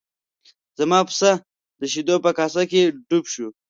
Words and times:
زما 0.79 0.99
پسه 1.07 1.31
د 1.79 1.81
شیدو 1.91 2.15
په 2.25 2.31
کاسه 2.37 2.63
کې 2.71 2.81
ډوب 3.09 3.25
شو. 3.33 3.47